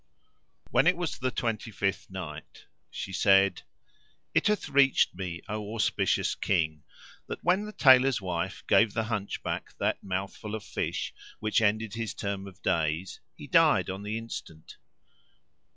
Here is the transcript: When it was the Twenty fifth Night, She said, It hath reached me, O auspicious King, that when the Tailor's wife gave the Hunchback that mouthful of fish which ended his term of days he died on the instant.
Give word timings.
When 0.71 0.87
it 0.87 0.97
was 0.97 1.19
the 1.19 1.29
Twenty 1.29 1.69
fifth 1.69 2.09
Night, 2.09 2.65
She 2.89 3.13
said, 3.13 3.61
It 4.33 4.47
hath 4.47 4.67
reached 4.67 5.13
me, 5.13 5.43
O 5.47 5.75
auspicious 5.75 6.33
King, 6.33 6.81
that 7.27 7.43
when 7.43 7.65
the 7.67 7.71
Tailor's 7.71 8.19
wife 8.19 8.63
gave 8.67 8.95
the 8.95 9.03
Hunchback 9.03 9.77
that 9.77 10.01
mouthful 10.01 10.55
of 10.55 10.63
fish 10.63 11.13
which 11.39 11.61
ended 11.61 11.93
his 11.93 12.15
term 12.15 12.47
of 12.47 12.63
days 12.63 13.19
he 13.35 13.45
died 13.45 13.91
on 13.91 14.01
the 14.01 14.17
instant. 14.17 14.77